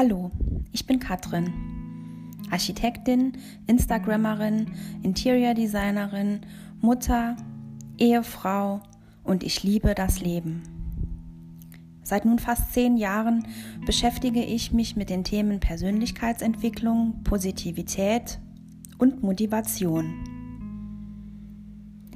Hallo, 0.00 0.30
ich 0.70 0.86
bin 0.86 1.00
Katrin, 1.00 1.52
Architektin, 2.52 3.32
Instagrammerin, 3.66 4.70
Interior 5.02 5.54
Designerin, 5.54 6.42
Mutter, 6.80 7.34
Ehefrau 7.98 8.80
und 9.24 9.42
ich 9.42 9.64
liebe 9.64 9.96
das 9.96 10.20
Leben. 10.20 10.62
Seit 12.04 12.26
nun 12.26 12.38
fast 12.38 12.72
zehn 12.72 12.96
Jahren 12.96 13.44
beschäftige 13.86 14.44
ich 14.44 14.72
mich 14.72 14.94
mit 14.94 15.10
den 15.10 15.24
Themen 15.24 15.58
Persönlichkeitsentwicklung, 15.58 17.24
Positivität 17.24 18.38
und 18.98 19.24
Motivation. 19.24 20.37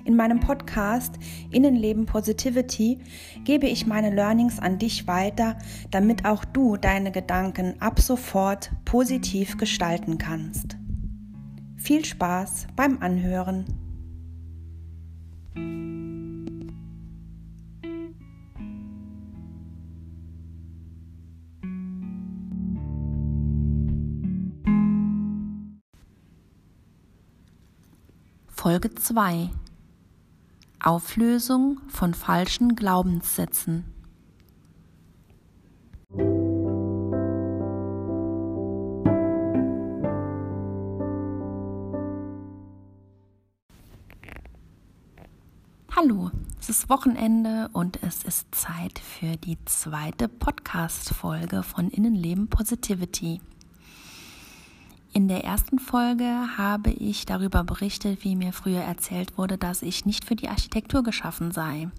In 0.05 0.17
meinem 0.17 0.41
Podcast 0.41 1.19
Innenleben 1.51 2.07
Positivity 2.07 2.99
gebe 3.45 3.67
ich 3.67 3.87
meine 3.87 4.11
Learnings 4.11 4.59
an 4.59 4.79
dich 4.79 5.07
weiter, 5.07 5.57
damit 5.91 6.25
auch 6.25 6.45
du 6.45 6.77
deine 6.77 7.13
Gedanken 7.13 7.81
ab 7.81 8.01
sofort 8.01 8.73
positiv 8.85 9.57
gestalten 9.59 10.19
kannst. 10.19 10.77
Viel 11.77 12.05
Spaß 12.05 12.67
beim 12.75 12.99
Anhören. 13.01 13.65
Folge 28.49 28.95
2 28.95 29.51
Auflösung 30.85 31.81
von 31.89 32.13
falschen 32.13 32.75
Glaubenssätzen. 32.75 33.85
Hallo, 45.95 46.33
es 46.59 46.69
ist 46.69 46.89
Wochenende 46.89 47.71
und 47.73 48.03
es 48.03 48.25
ist 48.25 48.53
Zeit 48.53 48.99
für 48.99 49.37
die 49.37 49.59
zweite 49.67 50.27
Podcast-Folge 50.27 51.63
von 51.63 51.91
Innenleben 51.91 52.49
Positivity. 52.49 53.41
In 55.15 55.29
der 55.29 55.45
ersten 55.45 55.79
Folge 55.79 56.57
habe 56.57 56.91
ich 56.91 57.27
darüber 57.27 57.65
berichtet, 57.65 58.25
wie 58.25 58.35
mir 58.35 58.55
früher 58.55 58.81
erzählt 58.81 59.37
wurde, 59.37 59.59
dass 59.59 59.83
ich 59.83 60.07
nicht 60.07 60.25
für 60.25 60.37
die 60.37 60.49
Architektur 60.49 61.03
geschaffen 61.03 61.53
sei. 61.53 61.91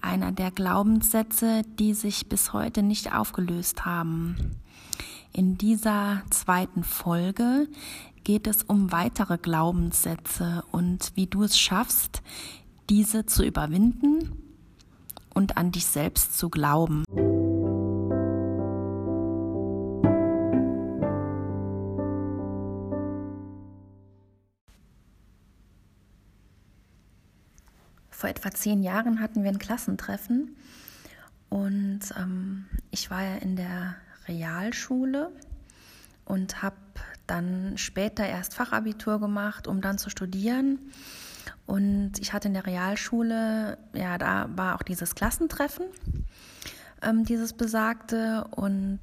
Einer 0.00 0.30
der 0.30 0.52
Glaubenssätze, 0.52 1.62
die 1.80 1.94
sich 1.94 2.28
bis 2.28 2.52
heute 2.52 2.84
nicht 2.84 3.12
aufgelöst 3.12 3.84
haben. 3.84 4.56
In 5.32 5.58
dieser 5.58 6.22
zweiten 6.30 6.84
Folge 6.84 7.66
geht 8.22 8.46
es 8.46 8.62
um 8.62 8.92
weitere 8.92 9.36
Glaubenssätze 9.36 10.62
und 10.70 11.10
wie 11.16 11.26
du 11.26 11.42
es 11.42 11.58
schaffst, 11.58 12.22
diese 12.88 13.26
zu 13.26 13.44
überwinden 13.44 14.30
und 15.34 15.56
an 15.56 15.72
dich 15.72 15.86
selbst 15.86 16.38
zu 16.38 16.50
glauben. 16.50 17.02
Etwa 28.48 28.54
zehn 28.56 28.82
Jahren 28.82 29.20
hatten 29.20 29.42
wir 29.42 29.50
ein 29.50 29.58
Klassentreffen 29.58 30.56
und 31.50 32.00
ähm, 32.16 32.64
ich 32.90 33.10
war 33.10 33.22
ja 33.22 33.36
in 33.36 33.56
der 33.56 33.96
Realschule 34.26 35.30
und 36.24 36.62
habe 36.62 36.76
dann 37.26 37.76
später 37.76 38.26
erst 38.26 38.54
Fachabitur 38.54 39.20
gemacht, 39.20 39.66
um 39.66 39.80
dann 39.80 39.98
zu 39.98 40.10
studieren. 40.10 40.78
Und 41.66 42.12
ich 42.20 42.32
hatte 42.32 42.48
in 42.48 42.54
der 42.54 42.66
Realschule, 42.66 43.78
ja, 43.92 44.16
da 44.16 44.48
war 44.54 44.76
auch 44.76 44.82
dieses 44.82 45.14
Klassentreffen, 45.14 45.86
ähm, 47.02 47.24
dieses 47.24 47.52
besagte. 47.52 48.46
Und 48.50 49.00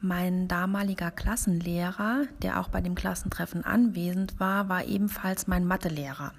mein 0.00 0.48
damaliger 0.48 1.10
Klassenlehrer, 1.10 2.24
der 2.42 2.60
auch 2.60 2.68
bei 2.68 2.80
dem 2.80 2.94
Klassentreffen 2.94 3.64
anwesend 3.64 4.40
war, 4.40 4.68
war 4.70 4.84
ebenfalls 4.84 5.46
mein 5.46 5.66
Mathelehrer. 5.66 6.32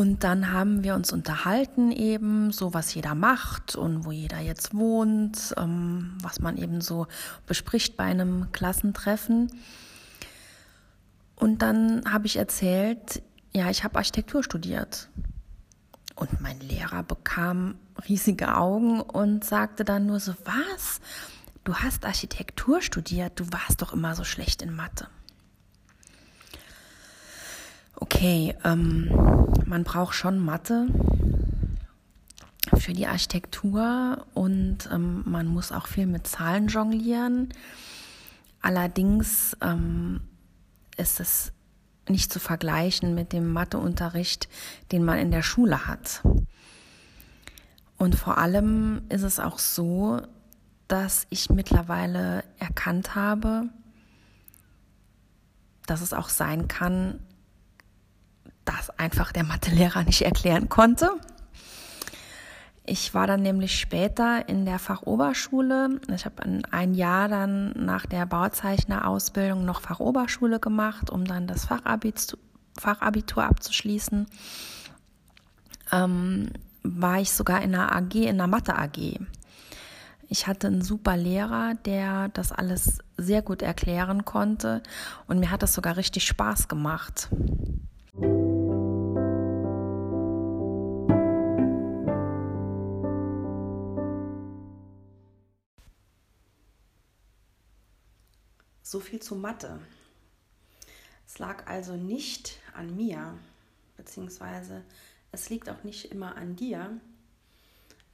Und 0.00 0.24
dann 0.24 0.50
haben 0.50 0.82
wir 0.82 0.94
uns 0.94 1.12
unterhalten 1.12 1.92
eben, 1.92 2.52
so 2.52 2.72
was 2.72 2.94
jeder 2.94 3.14
macht 3.14 3.76
und 3.76 4.06
wo 4.06 4.10
jeder 4.12 4.38
jetzt 4.38 4.74
wohnt, 4.74 5.52
ähm, 5.58 6.16
was 6.22 6.40
man 6.40 6.56
eben 6.56 6.80
so 6.80 7.06
bespricht 7.44 7.98
bei 7.98 8.04
einem 8.04 8.50
Klassentreffen. 8.50 9.52
Und 11.36 11.60
dann 11.60 12.10
habe 12.10 12.24
ich 12.24 12.36
erzählt, 12.36 13.20
ja, 13.52 13.68
ich 13.68 13.84
habe 13.84 13.96
Architektur 13.96 14.42
studiert. 14.42 15.10
Und 16.14 16.40
mein 16.40 16.58
Lehrer 16.60 17.02
bekam 17.02 17.74
riesige 18.08 18.56
Augen 18.56 19.02
und 19.02 19.44
sagte 19.44 19.84
dann 19.84 20.06
nur 20.06 20.18
so, 20.18 20.32
was? 20.46 21.02
Du 21.62 21.74
hast 21.74 22.06
Architektur 22.06 22.80
studiert, 22.80 23.38
du 23.38 23.52
warst 23.52 23.82
doch 23.82 23.92
immer 23.92 24.14
so 24.14 24.24
schlecht 24.24 24.62
in 24.62 24.74
Mathe. 24.74 25.08
Okay, 28.00 28.56
ähm, 28.64 29.08
man 29.66 29.84
braucht 29.84 30.14
schon 30.14 30.38
Mathe 30.38 30.88
für 32.76 32.92
die 32.92 33.06
Architektur 33.06 34.26
und 34.34 34.88
ähm, 34.92 35.22
man 35.26 35.46
muss 35.46 35.70
auch 35.70 35.86
viel 35.86 36.06
mit 36.06 36.26
Zahlen 36.26 36.68
jonglieren. 36.68 37.52
Allerdings 38.62 39.56
ähm, 39.60 40.22
ist 40.96 41.20
es 41.20 41.52
nicht 42.08 42.32
zu 42.32 42.40
vergleichen 42.40 43.14
mit 43.14 43.32
dem 43.32 43.52
Matheunterricht, 43.52 44.48
den 44.92 45.04
man 45.04 45.18
in 45.18 45.30
der 45.30 45.42
Schule 45.42 45.86
hat. 45.86 46.22
Und 47.96 48.16
vor 48.16 48.38
allem 48.38 49.02
ist 49.08 49.22
es 49.22 49.38
auch 49.38 49.58
so, 49.58 50.20
dass 50.88 51.26
ich 51.30 51.50
mittlerweile 51.50 52.44
erkannt 52.58 53.14
habe, 53.14 53.68
dass 55.86 56.00
es 56.00 56.12
auch 56.12 56.28
sein 56.28 56.66
kann, 56.66 57.20
das 58.70 58.90
einfach 58.98 59.32
der 59.32 59.44
Mathelehrer 59.44 60.04
nicht 60.04 60.22
erklären 60.22 60.68
konnte. 60.68 61.10
Ich 62.86 63.14
war 63.14 63.26
dann 63.26 63.42
nämlich 63.42 63.78
später 63.78 64.48
in 64.48 64.64
der 64.64 64.78
Fachoberschule. 64.78 66.00
Ich 66.14 66.24
habe 66.24 66.42
ein 66.70 66.94
Jahr 66.94 67.28
dann 67.28 67.72
nach 67.72 68.06
der 68.06 68.26
Bauzeichnerausbildung 68.26 69.64
noch 69.64 69.80
Fachoberschule 69.80 70.58
gemacht, 70.58 71.10
um 71.10 71.24
dann 71.24 71.46
das 71.46 71.66
Fachabitur, 71.66 72.38
Fachabitur 72.76 73.44
abzuschließen. 73.44 74.26
Ähm, 75.92 76.50
war 76.82 77.20
ich 77.20 77.32
sogar 77.32 77.62
in 77.62 77.74
einer 77.74 77.94
AG, 77.94 78.14
in 78.14 78.40
einer 78.40 78.46
Mathe 78.46 78.76
AG. 78.76 79.20
Ich 80.28 80.46
hatte 80.46 80.68
einen 80.68 80.82
super 80.82 81.16
Lehrer, 81.16 81.74
der 81.84 82.28
das 82.28 82.52
alles 82.52 82.98
sehr 83.16 83.42
gut 83.42 83.62
erklären 83.62 84.24
konnte 84.24 84.82
und 85.26 85.40
mir 85.40 85.50
hat 85.50 85.62
das 85.62 85.74
sogar 85.74 85.96
richtig 85.96 86.24
Spaß 86.26 86.68
gemacht. 86.68 87.28
So 98.90 98.98
viel 98.98 99.22
zu 99.22 99.36
Mathe. 99.36 99.78
Es 101.24 101.38
lag 101.38 101.68
also 101.68 101.94
nicht 101.94 102.58
an 102.74 102.96
mir, 102.96 103.38
beziehungsweise 103.96 104.82
es 105.30 105.48
liegt 105.48 105.70
auch 105.70 105.84
nicht 105.84 106.10
immer 106.10 106.34
an 106.34 106.56
dir. 106.56 107.00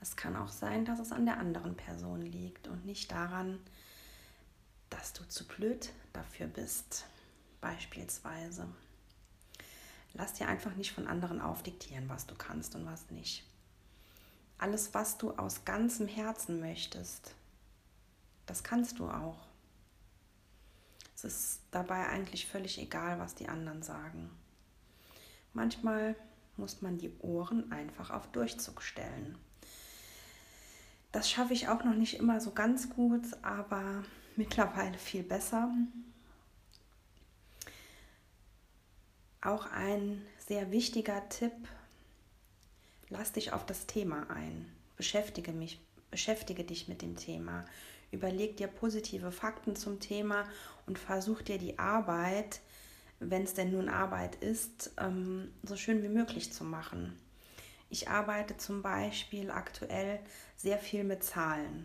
Es 0.03 0.17
kann 0.17 0.37
auch 0.37 0.51
sein, 0.51 0.85
dass 0.85 0.99
es 0.99 1.13
an 1.13 1.25
der 1.25 1.39
anderen 1.39 1.79
Person 1.79 2.21
liegt 2.21 2.69
und 2.69 2.85
nicht 2.85 3.11
daran, 3.11 3.59
dass 4.91 5.15
du 5.15 5.27
zu 5.27 5.47
blöd 5.47 5.95
dafür 6.13 6.47
bist, 6.47 7.07
beispielsweise. 7.63 8.69
Lass 10.13 10.35
dir 10.35 10.47
einfach 10.47 10.77
nicht 10.77 10.93
von 10.93 11.07
anderen 11.07 11.41
aufdiktieren, 11.41 12.11
was 12.11 12.27
du 12.27 12.35
kannst 12.35 12.75
und 12.75 12.85
was 12.85 13.11
nicht. 13.11 13.45
Alles, 14.59 14.93
was 14.93 15.17
du 15.17 15.31
aus 15.39 15.65
ganzem 15.65 16.07
Herzen 16.07 16.61
möchtest, 16.61 17.35
das 18.45 18.63
kannst 18.63 18.99
du 18.99 19.09
auch. 19.09 19.46
Es 21.17 21.25
ist 21.25 21.61
dabei 21.71 22.09
eigentlich 22.09 22.47
völlig 22.47 22.79
egal, 22.79 23.19
was 23.19 23.35
die 23.35 23.49
anderen 23.49 23.83
sagen. 23.83 24.31
Manchmal 25.55 26.15
muss 26.59 26.83
man 26.83 26.99
die 26.99 27.11
Ohren 27.21 27.73
einfach 27.73 28.11
auf 28.11 28.27
Durchzug 28.33 28.83
stellen. 28.83 29.39
Das 31.13 31.31
schaffe 31.31 31.55
ich 31.55 31.69
auch 31.69 31.85
noch 31.85 31.95
nicht 31.95 32.19
immer 32.19 32.39
so 32.43 32.51
ganz 32.53 32.91
gut, 32.91 33.25
aber 33.41 34.05
mittlerweile 34.37 34.99
viel 34.99 35.23
besser. 35.23 35.71
Auch 39.41 39.65
ein 39.73 40.21
sehr 40.47 40.71
wichtiger 40.71 41.27
Tipp, 41.31 41.55
lass 43.09 43.33
dich 43.33 43.53
auf 43.53 43.65
das 43.65 43.87
Thema 43.87 44.29
ein. 44.29 44.71
Beschäftige 44.99 45.53
mich, 45.53 45.81
beschäftige 46.11 46.65
dich 46.65 46.89
mit 46.89 47.01
dem 47.01 47.17
Thema. 47.17 47.65
Überleg 48.17 48.57
dir 48.57 48.67
positive 48.67 49.31
Fakten 49.31 49.77
zum 49.77 50.01
Thema 50.01 50.47
und 50.87 50.99
versuch 50.99 51.43
dir 51.43 51.59
die 51.59 51.79
Arbeit, 51.79 52.63
wenn 53.21 53.43
es 53.43 53.53
denn 53.53 53.73
nun 53.73 53.91
Arbeit 53.91 54.37
ist, 54.37 54.93
ähm, 54.97 55.53
so 55.63 55.77
schön 55.77 56.03
wie 56.03 56.09
möglich 56.09 56.51
zu 56.51 56.65
machen. 56.65 57.15
Ich 57.91 58.09
arbeite 58.09 58.57
zum 58.57 58.81
Beispiel 58.81 59.51
aktuell 59.51 60.19
sehr 60.57 60.79
viel 60.79 61.05
mit 61.05 61.25
Zahlen. 61.25 61.85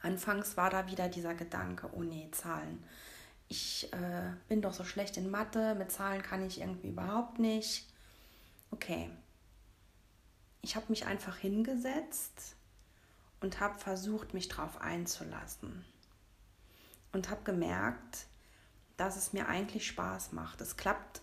Anfangs 0.00 0.56
war 0.56 0.70
da 0.70 0.86
wieder 0.86 1.08
dieser 1.08 1.34
Gedanke, 1.34 1.90
oh 1.92 2.04
nee, 2.04 2.28
Zahlen. 2.30 2.84
Ich 3.48 3.92
äh, 3.92 4.30
bin 4.46 4.62
doch 4.62 4.74
so 4.74 4.84
schlecht 4.84 5.16
in 5.16 5.28
Mathe, 5.28 5.74
mit 5.74 5.90
Zahlen 5.90 6.22
kann 6.22 6.46
ich 6.46 6.60
irgendwie 6.60 6.90
überhaupt 6.90 7.40
nicht. 7.40 7.88
Okay. 8.70 9.10
Ich 10.62 10.76
habe 10.76 10.86
mich 10.88 11.04
einfach 11.04 11.36
hingesetzt 11.36 12.54
und 13.40 13.60
habe 13.60 13.78
versucht, 13.78 14.34
mich 14.34 14.48
darauf 14.48 14.80
einzulassen. 14.80 15.84
Und 17.12 17.30
habe 17.30 17.42
gemerkt, 17.44 18.26
dass 18.96 19.16
es 19.16 19.32
mir 19.32 19.48
eigentlich 19.48 19.86
Spaß 19.86 20.32
macht. 20.32 20.60
Es 20.60 20.76
klappt 20.76 21.22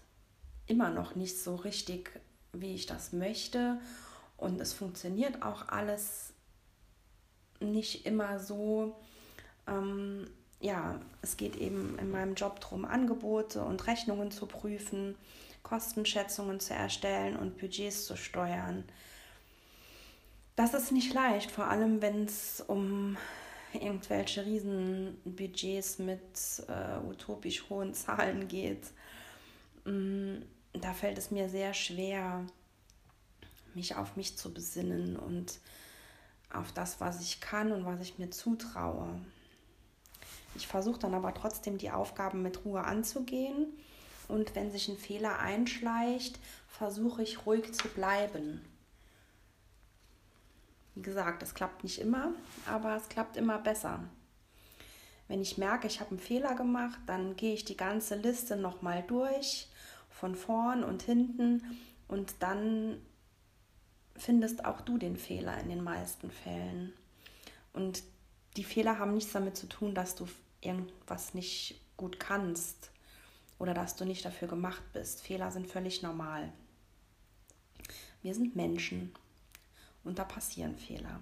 immer 0.66 0.90
noch 0.90 1.16
nicht 1.16 1.38
so 1.40 1.56
richtig, 1.56 2.20
wie 2.54 2.74
ich 2.74 2.86
das 2.86 3.14
möchte. 3.14 3.80
Und 4.38 4.60
es 4.60 4.74
funktioniert 4.74 5.44
auch 5.44 5.68
alles 5.68 6.34
nicht 7.60 8.06
immer 8.06 8.40
so. 8.40 8.96
Ähm, 9.68 10.28
ja, 10.60 11.00
es 11.22 11.38
geht 11.38 11.56
eben 11.58 11.98
in 12.00 12.12
meinem 12.12 12.36
Job 12.36 12.60
darum, 12.60 12.86
Angebote 12.86 13.64
und 13.64 13.86
Rechnungen 13.88 14.32
zu 14.32 14.46
prüfen, 14.46 15.16
Kostenschätzungen 15.64 16.60
zu 16.60 16.74
erstellen 16.74 17.36
und 17.36 17.58
Budgets 17.58 18.06
zu 18.06 18.16
steuern. 18.16 18.84
Das 20.56 20.74
ist 20.74 20.94
nicht 20.94 21.14
leicht, 21.14 21.52
vor 21.52 21.68
allem 21.68 22.02
wenn 22.02 22.26
es 22.26 22.62
um 22.62 23.18
irgendwelche 23.74 24.46
Riesenbudgets 24.46 26.00
mit 26.00 26.22
äh, 26.70 26.98
utopisch 27.06 27.70
hohen 27.70 27.94
Zahlen 27.94 28.48
geht. 28.48 28.88
Mm, 29.84 30.38
da 30.72 30.94
fällt 30.94 31.18
es 31.18 31.30
mir 31.30 31.50
sehr 31.50 31.74
schwer, 31.74 32.46
mich 33.74 33.96
auf 33.96 34.16
mich 34.16 34.38
zu 34.38 34.54
besinnen 34.54 35.18
und 35.18 35.60
auf 36.54 36.72
das, 36.72 37.02
was 37.02 37.22
ich 37.22 37.42
kann 37.42 37.74
und 37.74 37.86
was 37.86 38.00
ich 38.00 38.18
mir 38.18 38.30
zutraue. 38.30 39.10
Ich 40.56 40.68
versuche 40.68 41.00
dann 41.00 41.14
aber 41.14 41.34
trotzdem 41.34 41.78
die 41.78 41.92
Aufgaben 41.92 42.42
mit 42.42 42.64
Ruhe 42.64 42.86
anzugehen 42.86 43.68
und 44.30 44.56
wenn 44.56 44.72
sich 44.72 44.88
ein 44.88 44.98
Fehler 44.98 45.40
einschleicht, 45.40 46.40
versuche 46.70 47.24
ich 47.24 47.46
ruhig 47.46 47.74
zu 47.74 47.90
bleiben. 47.90 48.62
Wie 50.96 51.02
gesagt, 51.02 51.44
es 51.44 51.54
klappt 51.54 51.84
nicht 51.84 52.00
immer, 52.00 52.32
aber 52.66 52.96
es 52.96 53.10
klappt 53.10 53.36
immer 53.36 53.60
besser. 53.60 54.04
Wenn 55.28 55.42
ich 55.42 55.58
merke, 55.58 55.88
ich 55.88 56.00
habe 56.00 56.12
einen 56.12 56.20
Fehler 56.20 56.56
gemacht, 56.56 57.00
dann 57.06 57.36
gehe 57.36 57.54
ich 57.54 57.66
die 57.66 57.78
ganze 57.78 58.16
Liste 58.16 58.56
nochmal 58.56 59.04
durch, 59.04 59.68
von 60.10 60.36
vorn 60.36 60.84
und 60.84 61.04
hinten 61.04 61.62
und 62.08 62.36
dann 62.40 63.02
findest 64.16 64.64
auch 64.64 64.82
du 64.82 64.98
den 64.98 65.18
Fehler 65.18 65.60
in 65.60 65.68
den 65.68 65.84
meisten 65.84 66.32
Fällen. 66.32 66.94
Und 67.74 68.04
die 68.56 68.64
Fehler 68.64 68.98
haben 68.98 69.14
nichts 69.14 69.34
damit 69.34 69.58
zu 69.58 69.68
tun, 69.68 69.94
dass 69.94 70.16
du 70.16 70.28
irgendwas 70.62 71.34
nicht 71.34 71.82
gut 71.98 72.20
kannst 72.20 72.92
oder 73.60 73.74
dass 73.74 73.98
du 73.98 74.06
nicht 74.06 74.24
dafür 74.24 74.48
gemacht 74.48 74.84
bist. 74.94 75.22
Fehler 75.22 75.52
sind 75.52 75.68
völlig 75.68 76.02
normal. 76.02 76.54
Wir 78.22 78.34
sind 78.34 78.56
Menschen 78.56 79.14
und 80.06 80.18
da 80.20 80.24
passieren 80.24 80.78
Fehler. 80.78 81.22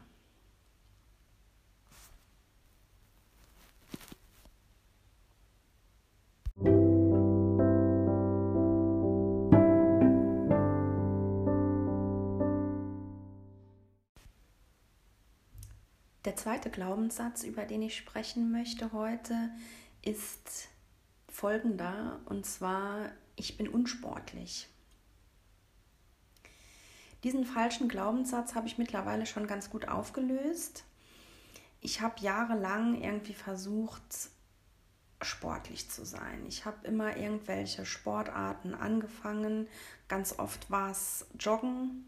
Der 16.26 16.38
zweite 16.38 16.70
Glaubenssatz, 16.70 17.44
über 17.44 17.66
den 17.66 17.82
ich 17.82 17.98
sprechen 17.98 18.52
möchte 18.52 18.94
heute, 18.94 19.50
ist 20.02 20.70
folgender, 21.28 22.22
und 22.26 22.46
zwar, 22.46 23.12
ich 23.36 23.58
bin 23.58 23.68
unsportlich. 23.68 24.70
Diesen 27.24 27.46
falschen 27.46 27.88
Glaubenssatz 27.88 28.56
habe 28.56 28.68
ich 28.68 28.78
mittlerweile 28.78 29.26
schon 29.26 29.48
ganz 29.48 29.70
gut 29.70 29.88
aufgelöst. 29.88 30.84
Ich 31.80 32.02
habe 32.02 32.20
jahrelang 32.22 33.02
irgendwie 33.02 33.34
versucht, 33.34 34.02
sportlich 35.22 35.90
zu 35.90 36.06
sein. 36.06 36.46
Ich 36.48 36.66
habe 36.66 36.86
immer 36.86 37.16
irgendwelche 37.16 37.86
Sportarten 37.86 38.74
angefangen. 38.74 39.68
Ganz 40.08 40.38
oft 40.38 40.70
war 40.70 40.92
es 40.92 41.26
Joggen, 41.40 42.06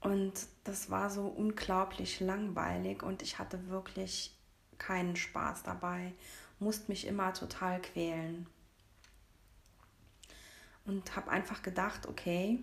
und 0.00 0.32
das 0.64 0.90
war 0.90 1.10
so 1.10 1.26
unglaublich 1.26 2.20
langweilig 2.20 3.02
und 3.02 3.22
ich 3.22 3.38
hatte 3.38 3.68
wirklich 3.68 4.36
keinen 4.78 5.16
Spaß 5.16 5.64
dabei, 5.64 6.12
musste 6.60 6.90
mich 6.90 7.06
immer 7.06 7.34
total 7.34 7.80
quälen. 7.80 8.46
Und 10.84 11.16
habe 11.16 11.30
einfach 11.30 11.62
gedacht, 11.62 12.06
okay, 12.06 12.62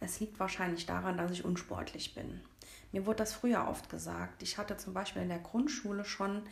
es 0.00 0.20
liegt 0.20 0.40
wahrscheinlich 0.40 0.86
daran, 0.86 1.16
dass 1.16 1.30
ich 1.30 1.44
unsportlich 1.44 2.14
bin. 2.14 2.40
Mir 2.92 3.06
wurde 3.06 3.18
das 3.18 3.32
früher 3.32 3.68
oft 3.68 3.88
gesagt. 3.88 4.42
Ich 4.42 4.58
hatte 4.58 4.76
zum 4.76 4.94
Beispiel 4.94 5.22
in 5.22 5.28
der 5.28 5.38
Grundschule 5.38 6.04
schon 6.04 6.42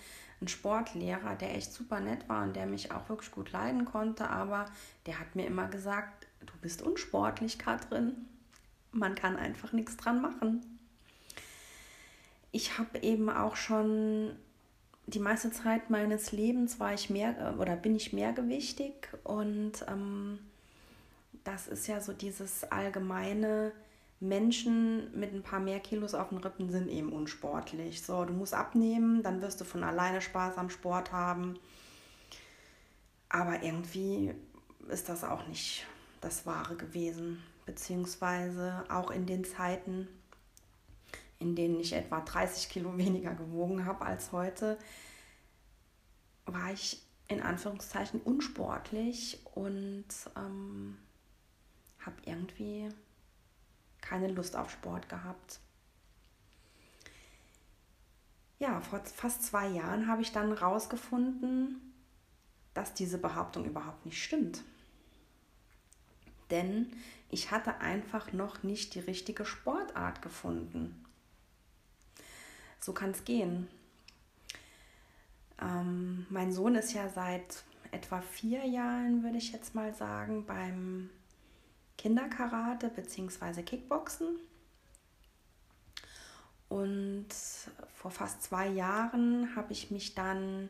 einen 0.41 0.49
Sportlehrer, 0.49 1.35
der 1.35 1.57
echt 1.57 1.73
super 1.73 1.99
nett 1.99 2.29
war 2.29 2.45
und 2.45 2.55
der 2.55 2.67
mich 2.67 2.93
auch 2.93 3.09
wirklich 3.09 3.33
gut 3.33 3.51
leiden 3.51 3.85
konnte, 3.85 4.31
aber 4.31 4.67
der 5.07 5.19
hat 5.19 5.35
mir 5.35 5.47
immer 5.47 5.67
gesagt, 5.67 6.27
du 6.41 6.53
bist 6.61 6.83
unsportlich, 6.83 7.59
Katrin 7.59 8.29
man 8.93 9.15
kann 9.15 9.37
einfach 9.37 9.73
nichts 9.73 9.97
dran 9.97 10.21
machen. 10.21 10.79
Ich 12.53 12.79
habe 12.79 13.01
eben 13.01 13.31
auch 13.31 13.57
schon 13.57 14.37
die 15.07 15.19
meiste 15.19 15.51
Zeit 15.51 15.91
meines 15.91 16.33
Lebens 16.33 16.81
war 16.81 16.93
ich 16.93 17.09
mehr 17.09 17.57
oder 17.59 17.77
bin 17.77 17.97
ich 17.97 18.13
mehrgewichtig 18.13 19.09
und 19.25 19.85
ähm, 19.89 20.39
das 21.45 21.69
ist 21.69 21.87
ja 21.87 22.01
so 22.01 22.13
dieses 22.13 22.65
allgemeine 22.65 23.73
Menschen 24.21 25.17
mit 25.19 25.33
ein 25.33 25.43
paar 25.43 25.61
mehr 25.61 25.81
Kilos 25.81 26.15
auf 26.15 26.31
den 26.31 26.39
Rippen 26.39 26.71
sind 26.71 26.89
eben 26.89 27.13
unsportlich. 27.13 28.03
So, 28.03 28.25
du 28.25 28.33
musst 28.33 28.55
abnehmen, 28.55 29.23
dann 29.23 29.41
wirst 29.41 29.61
du 29.61 29.65
von 29.65 29.85
alleine 29.85 30.21
Spaß 30.21 30.59
am 30.59 30.71
Sport 30.71 31.13
haben. 31.13 31.59
Aber 33.29 33.63
irgendwie 33.63 34.35
ist 34.89 35.09
das 35.09 35.23
auch 35.23 35.47
nicht 35.47 35.87
das 36.21 36.47
Wahre 36.47 36.75
gewesen 36.75 37.43
beziehungsweise 37.69 38.85
auch 38.89 39.11
in 39.11 39.27
den 39.27 39.45
Zeiten, 39.45 40.09
in 41.39 41.55
denen 41.55 41.79
ich 41.79 41.93
etwa 41.93 42.21
30 42.21 42.71
Kilo 42.71 42.97
weniger 42.97 43.35
gewogen 43.35 43.85
habe 43.85 44.07
als 44.07 44.33
heute, 44.33 44.79
war 46.47 46.73
ich 46.73 47.03
in 47.29 47.43
Anführungszeichen 47.43 48.23
unsportlich 48.23 49.39
und 49.55 50.07
ähm, 50.35 50.97
habe 52.05 52.17
irgendwie 52.25 52.89
keine 54.01 54.29
Lust 54.29 54.57
auf 54.57 54.71
Sport 54.71 55.09
gehabt. 55.09 55.61
Ja, 58.59 58.81
vor 58.81 59.01
fast 59.05 59.45
zwei 59.45 59.69
Jahren 59.69 60.09
habe 60.09 60.23
ich 60.23 60.33
dann 60.33 60.49
herausgefunden, 60.49 61.81
dass 62.75 62.95
diese 62.95 63.19
Behauptung 63.19 63.65
überhaupt 63.65 64.05
nicht 64.05 64.23
stimmt. 64.23 64.63
Denn 66.51 66.93
ich 67.31 67.51
hatte 67.51 67.81
einfach 67.81 68.33
noch 68.33 68.63
nicht 68.63 68.95
die 68.95 69.01
richtige 69.01 69.45
Sportart 69.45 70.23
gefunden. 70.23 71.05
So 72.81 72.93
kann 72.93 73.11
es 73.11 73.25
gehen. 73.25 73.69
Ähm, 75.61 76.27
mein 76.31 76.53
Sohn 76.53 76.75
ist 76.75 76.95
ja 76.95 77.09
seit 77.09 77.65
etwa 77.91 78.21
vier 78.21 78.65
Jahren, 78.65 79.23
würde 79.23 79.39
ich 79.39 79.53
jetzt 79.53 79.75
mal 79.75 79.95
sagen, 79.95 80.47
beim 80.47 81.11
Kinderkarate 81.99 82.89
bzw. 82.89 83.63
Kickboxen. 83.63 84.39
Und 86.69 87.29
vor 87.95 88.11
fast 88.11 88.43
zwei 88.43 88.69
Jahren 88.69 89.55
habe 89.57 89.73
ich 89.73 89.91
mich 89.91 90.15
dann 90.15 90.69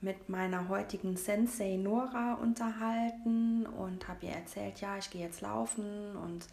mit 0.00 0.28
meiner 0.28 0.68
heutigen 0.68 1.16
Sensei 1.16 1.76
Nora 1.76 2.34
unterhalten 2.34 3.66
und 3.66 4.08
habe 4.08 4.26
ihr 4.26 4.32
erzählt, 4.32 4.80
ja, 4.80 4.98
ich 4.98 5.10
gehe 5.10 5.22
jetzt 5.22 5.40
laufen 5.40 6.16
und 6.16 6.46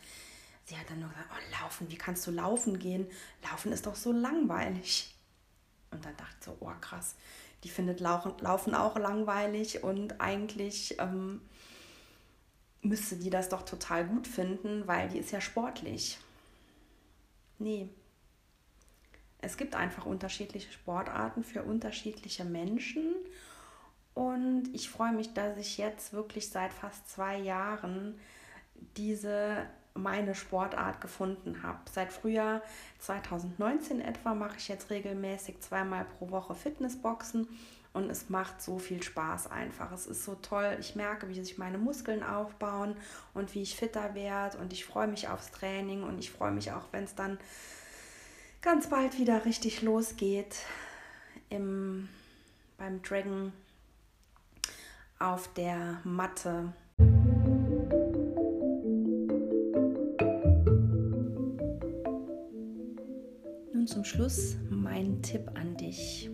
sie 0.66 0.78
hat 0.78 0.90
dann 0.90 1.00
nur 1.00 1.10
gesagt, 1.10 1.30
oh, 1.32 1.62
laufen, 1.62 1.90
wie 1.90 1.98
kannst 1.98 2.26
du 2.28 2.32
laufen 2.32 2.80
gehen? 2.80 3.08
Laufen 3.50 3.72
ist 3.72 3.86
doch 3.86 3.96
so 3.96 4.12
langweilig. 4.12 5.14
Und 5.92 6.06
dann 6.06 6.16
dachte 6.18 6.36
ich 6.40 6.46
so, 6.46 6.58
oh 6.60 6.72
krass, 6.82 7.16
die 7.64 7.70
findet 7.70 8.00
Laufen 8.00 8.76
auch 8.76 8.98
langweilig 8.98 9.84
und 9.84 10.20
eigentlich 10.20 11.00
ähm, 11.00 11.42
müsste 12.84 13.16
die 13.16 13.30
das 13.30 13.50
doch 13.50 13.64
total 13.64 14.06
gut 14.06 14.28
finden, 14.28 14.88
weil 14.88 15.10
die 15.10 15.20
ist 15.20 15.32
ja 15.32 15.42
sportlich. 15.42 16.20
Nee, 17.60 17.90
es 19.44 19.58
gibt 19.58 19.76
einfach 19.76 20.06
unterschiedliche 20.06 20.72
Sportarten 20.72 21.44
für 21.44 21.64
unterschiedliche 21.64 22.46
Menschen. 22.46 23.14
Und 24.14 24.70
ich 24.74 24.90
freue 24.90 25.12
mich, 25.12 25.34
dass 25.34 25.58
ich 25.58 25.78
jetzt 25.78 26.14
wirklich 26.14 26.50
seit 26.50 26.72
fast 26.72 27.10
zwei 27.10 27.38
Jahren 27.38 28.18
diese 28.96 29.66
meine 29.96 30.34
Sportart 30.34 31.02
gefunden 31.02 31.62
habe. 31.62 31.80
Seit 31.92 32.12
Frühjahr 32.14 32.62
2019 33.00 34.02
etwa 34.02 34.34
mache 34.34 34.58
ich 34.58 34.68
jetzt 34.68 34.90
regelmäßig 34.90 35.60
zweimal 35.60 36.06
pro 36.06 36.32
Woche 36.32 36.56
Fitnessboxen 36.56 37.48
und 37.94 38.10
es 38.10 38.30
macht 38.30 38.62
so 38.62 38.80
viel 38.80 39.02
Spaß 39.02 39.52
einfach. 39.52 39.92
Es 39.92 40.08
ist 40.08 40.26
so 40.26 40.36
toll. 40.36 40.78
Ich 40.80 40.96
merke, 40.96 41.30
wie 41.30 41.42
sich 41.42 41.58
meine 41.58 41.78
Muskeln 41.78 42.24
aufbauen 42.24 42.96
und 43.34 43.54
wie 43.54 43.62
ich 43.62 43.76
fitter 43.76 44.16
werde 44.16 44.58
und 44.58 44.74
ich 44.74 44.84
freue 44.84 45.08
mich 45.08 45.30
aufs 45.30 45.52
Training 45.52 46.04
und 46.04 46.20
ich 46.20 46.32
freue 46.32 46.52
mich 46.52 46.72
auch, 46.72 46.88
wenn 46.92 47.04
es 47.04 47.16
dann 47.16 47.38
ganz 48.62 48.88
bald 48.88 49.20
wieder 49.20 49.46
richtig 49.46 49.82
losgeht 49.84 50.58
im, 51.50 52.10
beim 52.78 53.02
Dragon 53.04 53.54
auf 55.20 55.54
der 55.54 56.02
Matte 56.04 56.74
Nun 63.84 63.88
zum 63.88 64.06
Schluss 64.06 64.56
mein 64.70 65.22
Tipp 65.22 65.52
an 65.56 65.76
dich. 65.76 66.33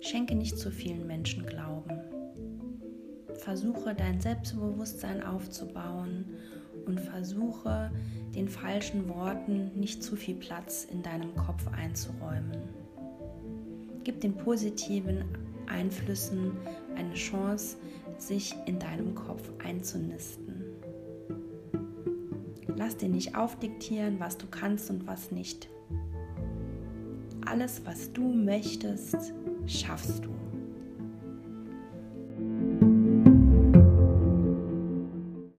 Schenke 0.00 0.34
nicht 0.34 0.58
zu 0.58 0.70
vielen 0.70 1.06
Menschen 1.06 1.44
Glauben. 1.46 2.00
Versuche 3.34 3.94
dein 3.94 4.20
Selbstbewusstsein 4.20 5.22
aufzubauen 5.22 6.24
und 6.86 7.00
versuche 7.00 7.90
den 8.34 8.48
falschen 8.48 9.08
Worten 9.08 9.72
nicht 9.74 10.02
zu 10.02 10.16
viel 10.16 10.36
Platz 10.36 10.86
in 10.90 11.02
deinem 11.02 11.34
Kopf 11.34 11.66
einzuräumen. 11.68 12.62
Gib 14.04 14.20
den 14.20 14.36
positiven 14.36 15.24
Einflüssen 15.66 16.52
eine 16.96 17.14
Chance, 17.14 17.76
sich 18.16 18.54
in 18.66 18.78
deinem 18.78 19.14
Kopf 19.14 19.50
einzunisten. 19.64 20.64
Lass 22.76 22.96
dir 22.96 23.08
nicht 23.08 23.36
aufdiktieren, 23.36 24.20
was 24.20 24.38
du 24.38 24.46
kannst 24.46 24.90
und 24.90 25.06
was 25.06 25.30
nicht. 25.30 25.68
Alles, 27.44 27.82
was 27.84 28.12
du 28.12 28.32
möchtest, 28.32 29.32
schaffst 29.68 30.24
du. 30.24 30.37